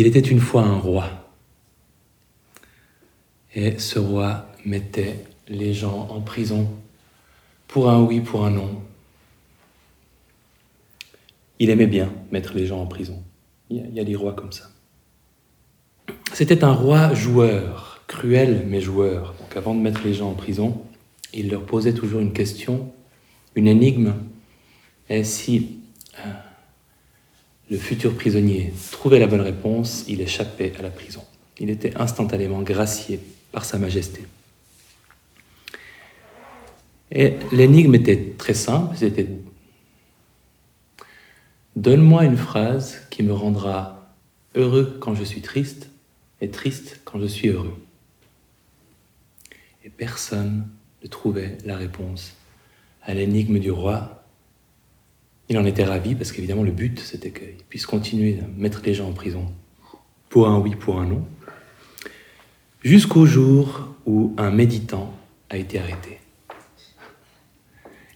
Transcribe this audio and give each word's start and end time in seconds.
Il 0.00 0.06
était 0.06 0.20
une 0.20 0.38
fois 0.38 0.62
un 0.62 0.78
roi. 0.78 1.10
Et 3.52 3.80
ce 3.80 3.98
roi 3.98 4.46
mettait 4.64 5.24
les 5.48 5.74
gens 5.74 6.06
en 6.12 6.20
prison 6.20 6.70
pour 7.66 7.90
un 7.90 8.00
oui, 8.04 8.20
pour 8.20 8.46
un 8.46 8.50
non. 8.50 8.80
Il 11.58 11.68
aimait 11.70 11.88
bien 11.88 12.12
mettre 12.30 12.54
les 12.54 12.64
gens 12.64 12.80
en 12.80 12.86
prison. 12.86 13.20
Il 13.70 13.92
y 13.92 13.98
a 13.98 14.04
des 14.04 14.14
rois 14.14 14.34
comme 14.34 14.52
ça. 14.52 14.70
C'était 16.32 16.62
un 16.62 16.72
roi 16.72 17.12
joueur, 17.14 18.04
cruel 18.06 18.66
mais 18.68 18.80
joueur. 18.80 19.34
Donc 19.40 19.56
avant 19.56 19.74
de 19.74 19.80
mettre 19.80 20.02
les 20.04 20.14
gens 20.14 20.30
en 20.30 20.34
prison, 20.34 20.80
il 21.34 21.50
leur 21.50 21.66
posait 21.66 21.94
toujours 21.94 22.20
une 22.20 22.32
question, 22.32 22.92
une 23.56 23.66
énigme. 23.66 24.14
Et 25.08 25.24
si 25.24 25.80
euh, 26.24 26.32
le 27.70 27.76
futur 27.76 28.14
prisonnier 28.14 28.72
trouvait 28.90 29.18
la 29.18 29.26
bonne 29.26 29.40
réponse, 29.40 30.04
il 30.08 30.20
échappait 30.20 30.72
à 30.78 30.82
la 30.82 30.90
prison. 30.90 31.22
Il 31.58 31.70
était 31.70 31.96
instantanément 31.96 32.62
gracié 32.62 33.20
par 33.52 33.64
Sa 33.64 33.78
Majesté. 33.78 34.24
Et 37.10 37.34
l'énigme 37.52 37.94
était 37.94 38.34
très 38.36 38.54
simple, 38.54 38.96
c'était 38.96 39.28
Donne-moi 41.76 42.24
une 42.24 42.36
phrase 42.36 43.06
qui 43.08 43.22
me 43.22 43.32
rendra 43.32 44.12
heureux 44.54 44.98
quand 45.00 45.14
je 45.14 45.22
suis 45.22 45.42
triste 45.42 45.88
et 46.40 46.50
triste 46.50 47.00
quand 47.04 47.20
je 47.20 47.26
suis 47.26 47.48
heureux. 47.48 47.76
Et 49.84 49.90
personne 49.90 50.66
ne 51.02 51.08
trouvait 51.08 51.56
la 51.64 51.76
réponse 51.76 52.34
à 53.02 53.14
l'énigme 53.14 53.58
du 53.58 53.70
roi. 53.70 54.24
Il 55.48 55.56
en 55.58 55.64
était 55.64 55.84
ravi 55.84 56.14
parce 56.14 56.32
qu'évidemment 56.32 56.62
le 56.62 56.72
but 56.72 57.00
c'était 57.00 57.30
qu'il 57.30 57.64
puisse 57.68 57.86
continuer 57.86 58.38
à 58.40 58.46
mettre 58.56 58.82
les 58.84 58.94
gens 58.94 59.08
en 59.08 59.12
prison 59.12 59.46
pour 60.28 60.48
un 60.48 60.58
oui, 60.58 60.74
pour 60.74 61.00
un 61.00 61.06
non, 61.06 61.24
jusqu'au 62.82 63.26
jour 63.26 63.94
où 64.06 64.34
un 64.36 64.50
méditant 64.50 65.14
a 65.50 65.56
été 65.56 65.78
arrêté. 65.78 66.18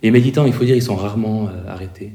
Les 0.02 0.10
méditants, 0.10 0.44
il 0.44 0.52
faut 0.52 0.64
dire, 0.64 0.74
ils 0.74 0.82
sont 0.82 0.96
rarement 0.96 1.48
euh, 1.48 1.68
arrêtés. 1.68 2.12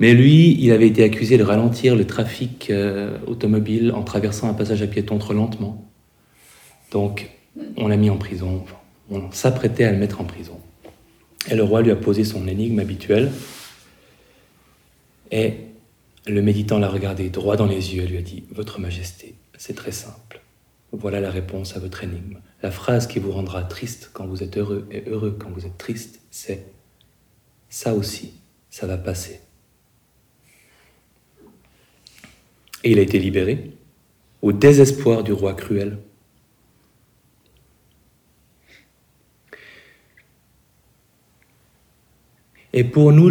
Mais 0.00 0.12
lui, 0.14 0.56
il 0.60 0.70
avait 0.70 0.86
été 0.86 1.02
accusé 1.02 1.38
de 1.38 1.42
ralentir 1.42 1.96
le 1.96 2.06
trafic 2.06 2.70
euh, 2.70 3.18
automobile 3.26 3.92
en 3.92 4.02
traversant 4.02 4.48
un 4.48 4.54
passage 4.54 4.82
à 4.82 4.86
piéton 4.86 5.18
trop 5.18 5.32
lentement. 5.32 5.90
Donc, 6.92 7.30
on 7.76 7.88
l'a 7.88 7.96
mis 7.96 8.10
en 8.10 8.16
prison. 8.16 8.64
On 9.10 9.32
s'apprêtait 9.32 9.84
à 9.84 9.92
le 9.92 9.98
mettre 9.98 10.20
en 10.20 10.24
prison. 10.24 10.60
Et 11.50 11.54
le 11.54 11.62
roi 11.62 11.82
lui 11.82 11.90
a 11.90 11.96
posé 11.96 12.24
son 12.24 12.46
énigme 12.46 12.78
habituelle. 12.78 13.30
Et 15.30 15.54
le 16.26 16.42
méditant 16.42 16.78
l'a 16.78 16.88
regardé 16.88 17.30
droit 17.30 17.56
dans 17.56 17.66
les 17.66 17.94
yeux 17.94 18.02
et 18.02 18.06
lui 18.06 18.18
a 18.18 18.22
dit 18.22 18.44
Votre 18.50 18.80
Majesté, 18.80 19.34
c'est 19.56 19.74
très 19.74 19.92
simple. 19.92 20.40
Voilà 20.92 21.20
la 21.20 21.30
réponse 21.30 21.76
à 21.76 21.80
votre 21.80 22.04
énigme. 22.04 22.38
La 22.62 22.70
phrase 22.70 23.06
qui 23.06 23.18
vous 23.18 23.32
rendra 23.32 23.62
triste 23.62 24.10
quand 24.12 24.26
vous 24.26 24.42
êtes 24.42 24.56
heureux 24.56 24.86
et 24.90 25.04
heureux 25.06 25.36
quand 25.38 25.50
vous 25.50 25.66
êtes 25.66 25.78
triste, 25.78 26.20
c'est 26.30 26.64
ça 27.68 27.94
aussi, 27.94 28.32
ça 28.70 28.86
va 28.86 28.96
passer. 28.96 29.40
Et 32.84 32.92
il 32.92 32.98
a 32.98 33.02
été 33.02 33.18
libéré 33.18 33.72
au 34.40 34.52
désespoir 34.52 35.22
du 35.24 35.32
roi 35.32 35.54
cruel. 35.54 35.98
Et 42.78 42.84
pour 42.84 43.10
nous, 43.10 43.28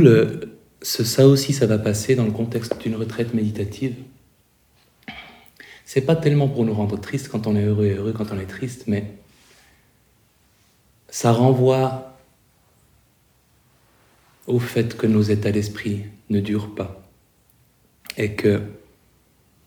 ce 0.81 1.06
ça 1.06 1.26
aussi, 1.26 1.53
ça 1.53 1.67
va 1.67 1.78
passer 1.78 2.16
dans 2.16 2.26
le 2.26 2.31
contexte 2.31 2.78
d'une 2.81 2.95
retraite 2.95 3.34
méditative. 3.34 3.95
C'est 5.86 6.02
pas 6.02 6.17
tellement 6.17 6.50
pour 6.50 6.66
nous 6.66 6.73
rendre 6.73 7.00
tristes 7.00 7.30
quand 7.30 7.48
on 7.48 7.56
est 7.56 7.64
heureux 7.64 7.86
et 7.86 7.94
heureux 7.94 8.12
quand 8.12 8.34
on 8.34 8.40
est 8.42 8.45
triste, 8.45 8.84
mais 8.88 9.06
ça 11.07 11.31
renvoie 11.31 12.18
au 14.47 14.59
fait 14.59 14.97
que 14.97 15.07
nos 15.07 15.22
états 15.22 15.53
d'esprit 15.53 16.03
ne 16.30 16.41
durent 16.41 16.75
pas. 16.75 17.02
Et 18.18 18.34
que 18.34 18.62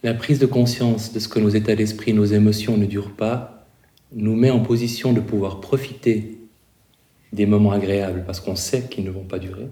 la 0.02 0.12
prise 0.12 0.40
de 0.40 0.46
conscience 0.46 1.14
de 1.14 1.18
ce 1.20 1.28
que 1.28 1.38
nos 1.38 1.48
états 1.48 1.74
d'esprit, 1.74 2.12
nos 2.12 2.26
émotions 2.26 2.76
ne 2.76 2.84
durent 2.84 3.16
pas, 3.16 3.66
nous 4.12 4.36
met 4.36 4.50
en 4.50 4.60
position 4.60 5.14
de 5.14 5.20
pouvoir 5.20 5.62
profiter 5.62 6.39
des 7.32 7.46
moments 7.46 7.72
agréables 7.72 8.24
parce 8.26 8.40
qu'on 8.40 8.56
sait 8.56 8.88
qu'ils 8.88 9.04
ne 9.04 9.10
vont 9.10 9.24
pas 9.24 9.38
durer. 9.38 9.68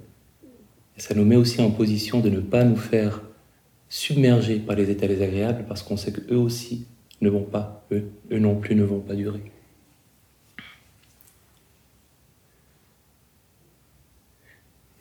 Ça 0.96 1.14
nous 1.14 1.24
met 1.24 1.36
aussi 1.36 1.60
en 1.60 1.70
position 1.70 2.20
de 2.20 2.28
ne 2.28 2.40
pas 2.40 2.64
nous 2.64 2.76
faire 2.76 3.22
submergés 3.88 4.58
par 4.58 4.76
les 4.76 4.90
états 4.90 5.06
désagréables 5.06 5.64
parce 5.66 5.82
qu'on 5.82 5.96
sait 5.96 6.12
qu'eux 6.12 6.36
aussi 6.36 6.86
ne 7.20 7.30
vont 7.30 7.44
pas, 7.44 7.84
eux, 7.92 8.10
eux 8.30 8.38
non 8.38 8.56
plus 8.56 8.74
ne 8.74 8.84
vont 8.84 9.00
pas 9.00 9.14
durer. 9.14 9.52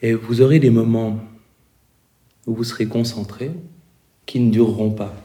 Et 0.02 0.14
vous 0.14 0.42
aurez 0.42 0.60
des 0.60 0.70
moments 0.70 1.20
où 2.46 2.54
vous 2.54 2.64
serez 2.64 2.86
concentrés 2.86 3.52
qui 4.26 4.40
ne 4.40 4.52
dureront 4.52 4.92
pas. 4.92 5.16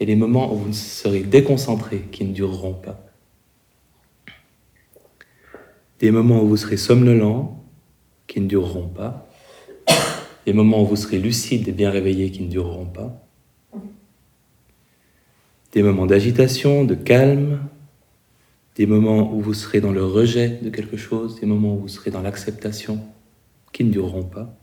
Et 0.00 0.06
des 0.06 0.16
moments 0.16 0.52
où 0.52 0.56
vous 0.56 0.72
serez 0.72 1.20
déconcentrés 1.20 2.08
qui 2.10 2.24
ne 2.24 2.32
dureront 2.32 2.74
pas. 2.74 3.07
Des 6.00 6.10
moments 6.10 6.42
où 6.42 6.48
vous 6.48 6.56
serez 6.56 6.76
somnolent 6.76 7.48
qui 8.26 8.40
ne 8.40 8.46
dureront 8.46 8.88
pas. 8.88 9.28
Des 10.46 10.52
moments 10.52 10.82
où 10.82 10.86
vous 10.86 10.96
serez 10.96 11.18
lucide 11.18 11.68
et 11.68 11.72
bien 11.72 11.90
réveillé 11.90 12.30
qui 12.30 12.42
ne 12.42 12.48
dureront 12.48 12.86
pas, 12.86 13.28
des 15.72 15.82
moments 15.82 16.06
d'agitation, 16.06 16.84
de 16.84 16.94
calme, 16.94 17.60
des 18.76 18.86
moments 18.86 19.32
où 19.32 19.40
vous 19.40 19.54
serez 19.54 19.80
dans 19.80 19.92
le 19.92 20.04
rejet 20.04 20.48
de 20.62 20.70
quelque 20.70 20.96
chose, 20.96 21.40
des 21.40 21.46
moments 21.46 21.74
où 21.74 21.80
vous 21.80 21.88
serez 21.88 22.10
dans 22.10 22.22
l'acceptation 22.22 23.04
qui 23.72 23.84
ne 23.84 23.90
dureront 23.90 24.24
pas. 24.24 24.54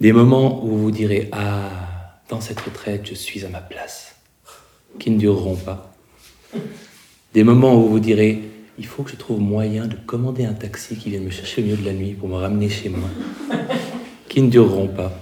Des 0.00 0.12
moments 0.12 0.64
où 0.64 0.76
vous 0.76 0.90
direz 0.90 1.28
Ah, 1.30 2.20
dans 2.28 2.40
cette 2.40 2.60
retraite, 2.60 3.06
je 3.06 3.14
suis 3.14 3.44
à 3.44 3.48
ma 3.48 3.60
place, 3.60 4.16
qui 4.98 5.10
ne 5.10 5.18
dureront 5.18 5.56
pas. 5.56 5.94
Des 7.34 7.44
moments 7.44 7.76
où 7.76 7.88
vous 7.88 8.00
direz 8.00 8.52
il 8.78 8.86
faut 8.86 9.02
que 9.02 9.10
je 9.10 9.16
trouve 9.16 9.40
moyen 9.40 9.86
de 9.86 9.96
commander 9.96 10.44
un 10.44 10.54
taxi 10.54 10.96
qui 10.96 11.10
vienne 11.10 11.24
me 11.24 11.30
chercher 11.30 11.60
au 11.62 11.64
milieu 11.64 11.76
de 11.76 11.84
la 11.84 11.92
nuit 11.92 12.14
pour 12.14 12.28
me 12.28 12.34
ramener 12.34 12.68
chez 12.68 12.88
moi, 12.88 13.08
qui 14.28 14.42
ne 14.42 14.50
dureront 14.50 14.88
pas. 14.88 15.12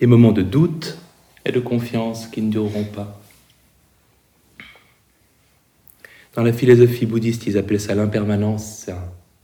Des 0.00 0.06
moments 0.06 0.32
de 0.32 0.42
doute 0.42 0.98
et 1.44 1.52
de 1.52 1.60
confiance 1.60 2.26
qui 2.26 2.42
ne 2.42 2.50
dureront 2.50 2.84
pas. 2.84 3.20
Dans 6.34 6.42
la 6.42 6.52
philosophie 6.52 7.04
bouddhiste, 7.04 7.46
ils 7.46 7.58
appellent 7.58 7.80
ça 7.80 7.94
l'impermanence. 7.94 8.90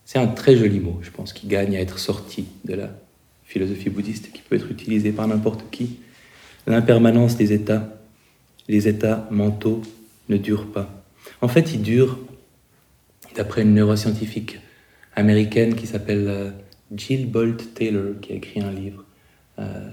C'est 0.04 0.18
un, 0.18 0.26
très 0.26 0.56
joli 0.56 0.80
mot, 0.80 0.98
je 1.02 1.10
pense, 1.10 1.34
qui 1.34 1.46
gagne 1.46 1.76
à 1.76 1.80
être 1.80 1.98
sorti 1.98 2.46
de 2.64 2.74
la 2.74 2.90
philosophie 3.44 3.90
bouddhiste, 3.90 4.32
qui 4.32 4.40
peut 4.40 4.56
être 4.56 4.70
utilisé 4.70 5.12
par 5.12 5.28
n'importe 5.28 5.64
qui. 5.70 6.00
L'impermanence 6.68 7.38
des 7.38 7.54
états, 7.54 7.88
les 8.68 8.88
états 8.88 9.26
mentaux 9.30 9.80
ne 10.28 10.36
dure 10.36 10.70
pas. 10.70 11.02
En 11.40 11.48
fait, 11.48 11.72
il 11.72 11.80
dure, 11.80 12.18
d'après 13.34 13.62
une 13.62 13.72
neuroscientifique 13.72 14.58
américaine 15.16 15.74
qui 15.74 15.86
s'appelle 15.86 16.26
euh, 16.28 16.50
Jill 16.94 17.30
Bolt 17.30 17.72
Taylor, 17.72 18.20
qui 18.20 18.34
a 18.34 18.36
écrit 18.36 18.60
un 18.60 18.70
livre 18.70 19.02
euh, 19.58 19.88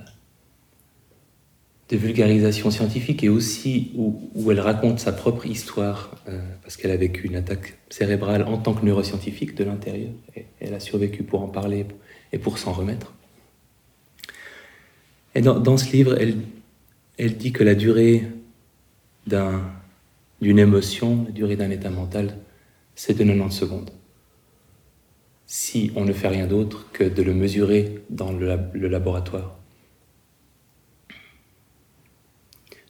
de 1.87 1.95
vulgarisation 1.95 2.69
scientifique 2.71 3.23
et 3.23 3.29
aussi 3.29 3.93
où, 3.95 4.51
elle 4.51 4.59
raconte 4.59 4.99
sa 4.99 5.13
propre 5.13 5.45
histoire, 5.45 6.11
euh, 6.27 6.41
parce 6.61 6.75
qu'elle 6.75 6.91
a 6.91 6.97
vécu 6.97 7.25
une 7.27 7.37
attaque 7.37 7.77
cérébrale 7.89 8.43
en 8.43 8.57
tant 8.57 8.73
que 8.73 8.85
neuroscientifique 8.85 9.55
de 9.55 9.63
l'intérieur, 9.63 10.11
elle 10.59 10.73
a 10.73 10.81
survécu 10.81 11.23
pour 11.23 11.41
en 11.41 11.47
parler 11.47 11.85
et 12.33 12.37
pour 12.37 12.57
s'en 12.57 12.73
remettre. 12.73 13.13
Et 15.35 15.41
dans 15.41 15.77
ce 15.77 15.91
livre, 15.91 16.17
elle, 16.19 16.35
elle 17.17 17.37
dit 17.37 17.51
que 17.51 17.63
la 17.63 17.75
durée 17.75 18.23
d'un 19.27 19.61
d'une 20.41 20.59
émotion, 20.59 21.23
la 21.25 21.31
durée 21.31 21.55
d'un 21.55 21.69
état 21.69 21.89
mental, 21.89 22.37
c'est 22.95 23.13
de 23.13 23.23
90 23.23 23.55
secondes. 23.55 23.91
Si 25.47 25.91
on 25.95 26.05
ne 26.05 26.13
fait 26.13 26.27
rien 26.27 26.47
d'autre 26.47 26.91
que 26.91 27.03
de 27.03 27.21
le 27.21 27.33
mesurer 27.33 28.01
dans 28.09 28.31
le, 28.31 28.57
laboratoire. 28.87 29.57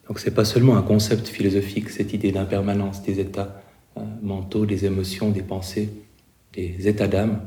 Donc 0.07 0.19
c'est 0.19 0.33
pas 0.33 0.45
seulement 0.45 0.77
un 0.77 0.81
concept 0.81 1.27
philosophique, 1.27 1.89
cette 1.89 2.13
idée 2.13 2.31
d'impermanence 2.31 3.01
des 3.03 3.19
états 3.19 3.61
euh, 3.97 4.01
mentaux, 4.21 4.65
des 4.65 4.85
émotions, 4.85 5.31
des 5.31 5.41
pensées, 5.41 5.89
des 6.53 6.87
états 6.87 7.07
d'âme, 7.07 7.41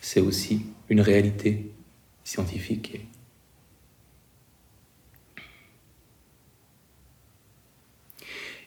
c'est 0.00 0.20
aussi 0.20 0.62
une 0.88 1.00
réalité 1.00 1.72
scientifique 2.22 3.00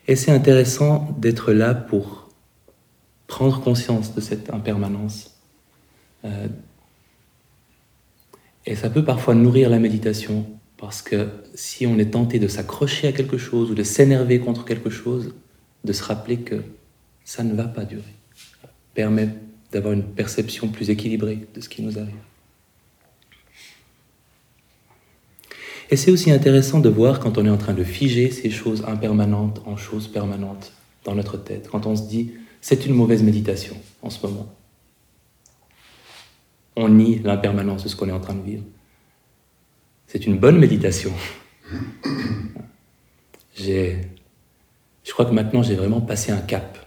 Et 0.08 0.16
c'est 0.16 0.32
intéressant 0.32 1.14
d'être 1.18 1.52
là 1.52 1.74
pour 1.74 2.30
prendre 3.26 3.60
conscience 3.60 4.14
de 4.14 4.22
cette 4.22 4.50
impermanence. 4.50 5.38
Euh, 6.24 6.48
et 8.64 8.74
ça 8.74 8.88
peut 8.88 9.04
parfois 9.04 9.34
nourrir 9.34 9.68
la 9.68 9.78
méditation, 9.78 10.46
parce 10.78 11.02
que 11.02 11.28
si 11.54 11.86
on 11.86 11.98
est 11.98 12.12
tenté 12.12 12.38
de 12.38 12.48
s'accrocher 12.48 13.08
à 13.08 13.12
quelque 13.12 13.36
chose 13.36 13.70
ou 13.70 13.74
de 13.74 13.82
s'énerver 13.82 14.40
contre 14.40 14.64
quelque 14.64 14.90
chose, 14.90 15.34
de 15.84 15.92
se 15.92 16.02
rappeler 16.02 16.38
que 16.38 16.62
ça 17.24 17.44
ne 17.44 17.54
va 17.54 17.64
pas 17.64 17.84
durer, 17.84 18.02
permet 18.94 19.28
d'avoir 19.72 19.92
une 19.92 20.04
perception 20.04 20.68
plus 20.68 20.88
équilibrée 20.88 21.46
de 21.54 21.60
ce 21.60 21.68
qui 21.68 21.82
nous 21.82 21.98
arrive. 21.98 22.14
Et 25.90 25.96
c'est 25.96 26.10
aussi 26.10 26.30
intéressant 26.30 26.80
de 26.80 26.88
voir 26.88 27.18
quand 27.20 27.38
on 27.38 27.46
est 27.46 27.50
en 27.50 27.56
train 27.56 27.72
de 27.72 27.84
figer 27.84 28.30
ces 28.30 28.50
choses 28.50 28.84
impermanentes 28.86 29.62
en 29.66 29.76
choses 29.76 30.08
permanentes 30.08 30.72
dans 31.04 31.14
notre 31.14 31.38
tête, 31.38 31.68
quand 31.70 31.86
on 31.86 31.96
se 31.96 32.02
dit 32.02 32.32
c'est 32.60 32.84
une 32.86 32.94
mauvaise 32.94 33.22
méditation 33.22 33.76
en 34.02 34.10
ce 34.10 34.26
moment. 34.26 34.54
On 36.76 36.88
nie 36.88 37.20
l'impermanence 37.20 37.84
de 37.84 37.88
ce 37.88 37.96
qu'on 37.96 38.08
est 38.08 38.12
en 38.12 38.20
train 38.20 38.34
de 38.34 38.42
vivre. 38.42 38.64
C'est 40.06 40.26
une 40.26 40.38
bonne 40.38 40.58
méditation. 40.58 41.12
J'ai, 43.54 44.00
je 45.04 45.12
crois 45.12 45.24
que 45.24 45.32
maintenant 45.32 45.62
j'ai 45.62 45.74
vraiment 45.74 46.00
passé 46.00 46.32
un 46.32 46.40
cap 46.40 46.78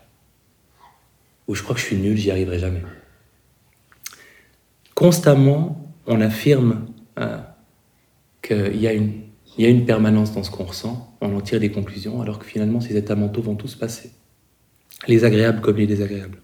où 1.47 1.56
je 1.56 1.63
crois 1.63 1.75
que 1.75 1.81
je 1.81 1.86
suis 1.86 1.97
nul, 1.97 2.15
j'y 2.15 2.31
arriverai 2.31 2.59
jamais. 2.59 2.81
Constamment, 4.95 5.92
on 6.07 6.21
affirme 6.21 6.86
euh, 7.19 7.39
qu'il 8.42 8.78
y, 8.78 8.88
a 8.88 8.94
une, 8.94 9.14
y 9.58 9.66
a 9.66 9.70
une 9.70 9.86
permanence 9.86 10.34
dans 10.34 10.44
ce 10.44 10.52
qu'on 10.52 10.64
ressent, 10.64 11.16
on 11.22 11.36
en 11.36 11.42
tire 11.42 11.60
des 11.60 11.72
conclusions, 11.72 12.22
alors 12.22 12.40
que 12.40 12.46
finalement 12.46 12.82
ces 12.82 12.98
états 12.98 13.16
mentaux 13.16 13.42
vont 13.42 13.56
tous 13.56 13.76
passer, 13.76 14.12
les 15.08 15.24
agréables 15.24 15.62
comme 15.62 15.78
les 15.78 15.88
désagréables. 15.88 16.40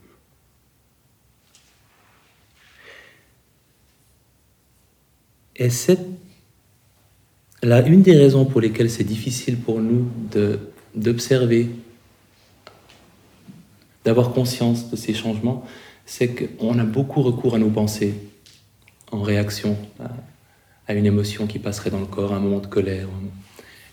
Et 5.55 5.69
c'est 5.71 5.99
là 7.63 7.85
une 7.85 8.03
des 8.03 8.15
raisons 8.15 8.45
pour 8.45 8.61
lesquelles 8.61 8.91
c'est 8.91 9.03
difficile 9.03 9.57
pour 9.57 9.79
nous 9.79 10.07
d'observer, 10.93 11.69
d'avoir 14.05 14.31
conscience 14.31 14.91
de 14.91 14.95
ces 14.95 15.13
changements, 15.13 15.65
c'est 16.05 16.29
qu'on 16.57 16.77
a 16.77 16.83
beaucoup 16.83 17.21
recours 17.21 17.55
à 17.55 17.57
nos 17.57 17.69
pensées 17.69 18.13
en 19.11 19.21
réaction 19.21 19.75
à, 19.99 20.09
à 20.87 20.93
une 20.93 21.05
émotion 21.05 21.47
qui 21.47 21.59
passerait 21.59 21.89
dans 21.89 21.99
le 21.99 22.05
corps, 22.05 22.33
un 22.33 22.39
moment 22.39 22.59
de 22.59 22.67
colère. 22.67 23.07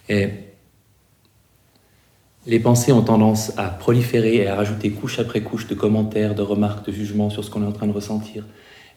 Et 0.08 0.28
les 2.46 2.60
pensées 2.60 2.92
ont 2.92 3.02
tendance 3.02 3.52
à 3.56 3.68
proliférer 3.68 4.36
et 4.36 4.48
à 4.48 4.54
rajouter 4.54 4.90
couche 4.90 5.18
après 5.18 5.40
couche 5.42 5.66
de 5.66 5.74
commentaires, 5.74 6.34
de 6.34 6.42
remarques, 6.42 6.86
de 6.86 6.92
jugements 6.92 7.30
sur 7.30 7.42
ce 7.42 7.50
qu'on 7.50 7.62
est 7.62 7.66
en 7.66 7.72
train 7.72 7.86
de 7.86 7.92
ressentir. 7.92 8.44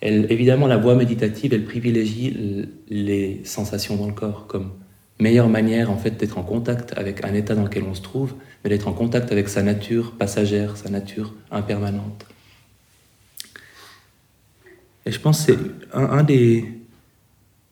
Elle, 0.02 0.32
évidemment, 0.32 0.68
la 0.68 0.78
voie 0.78 0.96
méditative, 0.96 1.54
elle 1.54 1.66
privilégie 1.66 2.68
les 2.90 3.42
sensations 3.46 3.96
dans 3.96 4.08
le 4.08 4.14
corps 4.14 4.46
comme 4.48 4.72
meilleure 5.20 5.50
manière 5.50 5.90
en 5.90 5.98
fait 5.98 6.12
d'être 6.12 6.38
en 6.38 6.44
contact 6.44 6.94
avec 6.96 7.24
un 7.26 7.34
état 7.34 7.56
dans 7.56 7.64
lequel 7.64 7.84
on 7.84 7.96
se 7.96 8.02
trouve, 8.02 8.36
mais 8.64 8.70
d'être 8.70 8.88
en 8.88 8.94
contact 8.94 9.32
avec 9.32 9.50
sa 9.50 9.64
nature 9.64 10.12
passagère, 10.12 10.78
sa 10.78 10.90
nature 10.90 11.34
impermanente. 11.50 12.26
Et 15.06 15.12
je 15.12 15.20
pense 15.20 15.46
que 15.46 15.54
c'est 15.54 15.60
un 15.94 16.22
des, 16.24 16.66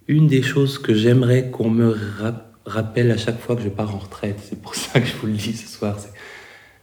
une 0.07 0.27
des 0.27 0.41
choses 0.41 0.77
que 0.77 0.93
j'aimerais 0.93 1.49
qu'on 1.49 1.69
me 1.69 1.97
rappelle 2.65 3.11
à 3.11 3.17
chaque 3.17 3.39
fois 3.39 3.55
que 3.55 3.61
je 3.61 3.69
pars 3.69 3.93
en 3.93 3.99
retraite, 3.99 4.39
c'est 4.43 4.61
pour 4.61 4.75
ça 4.75 4.99
que 4.99 5.07
je 5.07 5.15
vous 5.15 5.27
le 5.27 5.33
dis 5.33 5.53
ce 5.53 5.67
soir, 5.67 5.97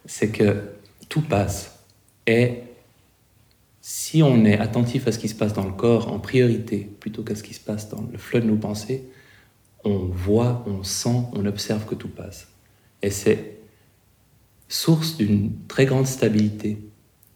c'est 0.04 0.30
que 0.30 0.62
tout 1.08 1.22
passe. 1.22 1.78
Et 2.26 2.62
si 3.80 4.22
on 4.22 4.44
est 4.44 4.58
attentif 4.58 5.08
à 5.08 5.12
ce 5.12 5.18
qui 5.18 5.28
se 5.28 5.34
passe 5.34 5.52
dans 5.52 5.64
le 5.64 5.72
corps 5.72 6.12
en 6.12 6.18
priorité, 6.18 6.88
plutôt 7.00 7.22
qu'à 7.22 7.34
ce 7.34 7.42
qui 7.42 7.54
se 7.54 7.60
passe 7.60 7.88
dans 7.88 8.04
le 8.10 8.18
flot 8.18 8.40
de 8.40 8.46
nos 8.46 8.56
pensées, 8.56 9.04
on 9.84 9.98
voit, 10.06 10.64
on 10.66 10.84
sent, 10.84 11.26
on 11.32 11.44
observe 11.46 11.84
que 11.86 11.96
tout 11.96 12.08
passe. 12.08 12.48
Et 13.02 13.10
c'est 13.10 13.58
source 14.68 15.16
d'une 15.16 15.52
très 15.66 15.84
grande 15.86 16.06
stabilité. 16.06 16.78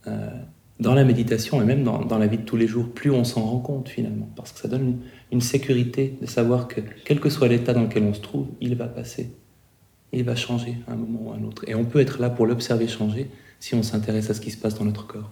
Euh, 0.07 0.31
dans 0.79 0.95
la 0.95 1.05
méditation 1.05 1.63
et 1.63 1.65
même 1.65 1.85
dans, 1.85 2.19
la 2.19 2.27
vie 2.27 2.39
de 2.39 2.43
tous 2.43 2.57
les 2.57 2.67
jours, 2.67 2.91
plus 2.91 3.11
on 3.11 3.25
s'en 3.25 3.43
rend 3.43 3.61
compte 3.61 3.89
finalement, 3.89 4.29
parce 4.37 4.53
que 4.53 4.61
ça 4.61 4.69
donne 4.69 4.99
une, 5.33 5.41
sécurité 5.41 6.19
de 6.21 6.27
savoir 6.27 6.69
que 6.69 6.81
quel 7.05 7.21
que 7.21 7.31
soit 7.31 7.49
l'état 7.49 7.73
dans 7.73 7.83
lequel 7.83 8.03
on 8.03 8.13
se 8.13 8.21
trouve, 8.21 8.49
il 8.61 8.75
va 8.77 8.87
passer, 8.87 9.31
il 10.13 10.25
va 10.25 10.37
changer 10.37 10.77
à 10.87 10.93
un 10.93 10.97
moment 10.97 11.31
ou 11.31 11.33
à 11.33 11.37
un 11.37 11.45
autre. 11.45 11.65
Et 11.67 11.75
on 11.75 11.85
peut 11.85 12.01
être 12.01 12.21
là 12.21 12.31
pour 12.31 12.47
l'observer 12.47 12.89
changer 12.89 13.31
si 13.59 13.75
on 13.75 13.83
s'intéresse 13.83 14.29
à 14.31 14.35
ce 14.35 14.41
qui 14.41 14.51
se 14.51 14.59
passe 14.59 14.79
dans 14.79 14.85
notre 14.85 15.07
corps. 15.07 15.31